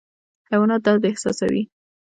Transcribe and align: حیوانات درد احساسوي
حیوانات 0.49 0.81
درد 0.87 1.03
احساسوي 1.09 1.63